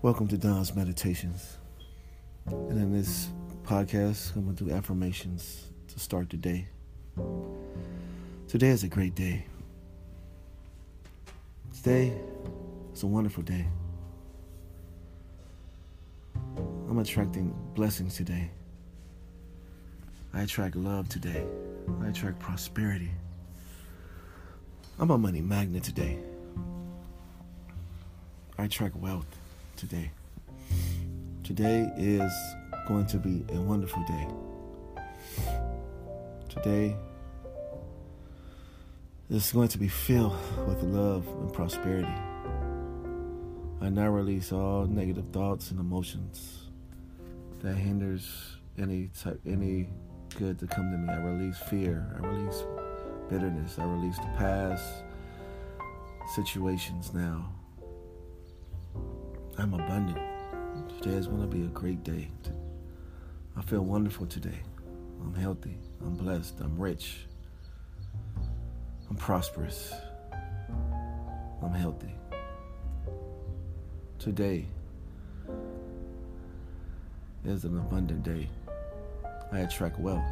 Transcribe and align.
Welcome 0.00 0.28
to 0.28 0.38
Don's 0.38 0.76
Meditations. 0.76 1.58
And 2.46 2.70
in 2.70 2.92
this 2.92 3.30
podcast, 3.64 4.36
I'm 4.36 4.44
going 4.44 4.54
to 4.54 4.64
do 4.66 4.70
affirmations 4.70 5.72
to 5.88 5.98
start 5.98 6.30
the 6.30 6.36
day. 6.36 6.68
Today 8.46 8.68
is 8.68 8.84
a 8.84 8.88
great 8.88 9.16
day. 9.16 9.44
Today 11.74 12.16
is 12.94 13.02
a 13.02 13.08
wonderful 13.08 13.42
day. 13.42 13.66
I'm 16.88 17.00
attracting 17.00 17.52
blessings 17.74 18.14
today. 18.14 18.52
I 20.32 20.42
attract 20.42 20.76
love 20.76 21.08
today. 21.08 21.44
I 22.02 22.06
attract 22.06 22.38
prosperity. 22.38 23.10
I'm 25.00 25.10
a 25.10 25.18
money 25.18 25.40
magnet 25.40 25.82
today. 25.82 26.20
I 28.56 28.66
attract 28.66 28.94
wealth 28.94 29.37
today. 29.78 30.10
Today 31.44 31.88
is 31.96 32.32
going 32.88 33.06
to 33.06 33.16
be 33.16 33.44
a 33.54 33.60
wonderful 33.60 34.04
day. 34.08 34.26
Today 36.48 36.96
is 39.30 39.52
going 39.52 39.68
to 39.68 39.78
be 39.78 39.86
filled 39.86 40.36
with 40.66 40.82
love 40.82 41.24
and 41.28 41.52
prosperity. 41.52 42.12
I 43.80 43.88
now 43.88 44.08
release 44.08 44.50
all 44.50 44.86
negative 44.86 45.26
thoughts 45.32 45.70
and 45.70 45.78
emotions 45.78 46.64
that 47.60 47.74
hinders 47.74 48.56
any 48.76 49.10
type 49.22 49.40
any 49.46 49.88
good 50.36 50.58
to 50.58 50.66
come 50.66 50.90
to 50.90 50.98
me. 50.98 51.08
I 51.08 51.18
release 51.18 51.56
fear. 51.56 52.16
I 52.16 52.26
release 52.26 52.64
bitterness. 53.30 53.78
I 53.78 53.84
release 53.84 54.16
the 54.16 54.30
past 54.36 54.84
situations 56.34 57.14
now. 57.14 57.52
I'm 59.60 59.74
abundant. 59.74 60.20
Today 61.02 61.16
is 61.16 61.26
going 61.26 61.40
to 61.40 61.48
be 61.48 61.64
a 61.64 61.68
great 61.68 62.04
day. 62.04 62.30
I 63.56 63.62
feel 63.62 63.80
wonderful 63.80 64.24
today. 64.24 64.60
I'm 65.20 65.34
healthy. 65.34 65.76
I'm 66.00 66.14
blessed. 66.14 66.60
I'm 66.60 66.78
rich. 66.78 67.26
I'm 69.10 69.16
prosperous. 69.16 69.92
I'm 71.60 71.72
healthy. 71.72 72.14
Today 74.20 74.66
is 77.44 77.64
an 77.64 77.78
abundant 77.78 78.22
day. 78.22 78.48
I 79.50 79.60
attract 79.60 79.98
wealth. 79.98 80.30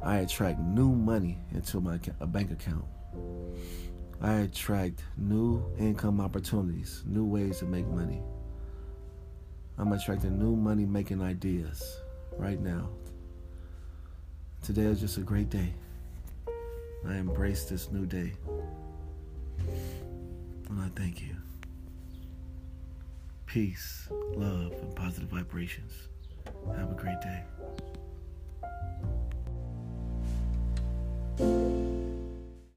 I 0.00 0.18
attract 0.18 0.60
new 0.60 0.90
money 0.90 1.38
into 1.52 1.80
my 1.80 1.96
bank 1.96 2.52
account. 2.52 2.84
I 4.22 4.34
attract 4.40 5.02
new 5.16 5.64
income 5.78 6.20
opportunities, 6.20 7.02
new 7.06 7.24
ways 7.24 7.60
to 7.60 7.64
make 7.64 7.86
money. 7.86 8.22
I'm 9.78 9.92
attracting 9.92 10.38
new 10.38 10.54
money 10.56 10.84
making 10.84 11.22
ideas 11.22 12.02
right 12.36 12.60
now. 12.60 12.90
Today 14.62 14.82
is 14.82 15.00
just 15.00 15.16
a 15.16 15.22
great 15.22 15.48
day. 15.48 15.72
I 17.08 17.16
embrace 17.16 17.64
this 17.64 17.90
new 17.90 18.04
day. 18.04 18.34
And 20.68 20.80
I 20.80 20.88
thank 20.94 21.22
you. 21.22 21.34
Peace, 23.46 24.06
love, 24.10 24.72
and 24.72 24.94
positive 24.94 25.30
vibrations. 25.30 25.92
Have 26.76 26.90
a 26.90 26.94
great 26.94 27.20
day. 27.22 27.42